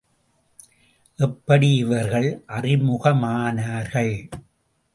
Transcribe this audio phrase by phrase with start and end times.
[1.19, 4.13] எப்படி இவர்கள் அறிமுகமானார்கள்!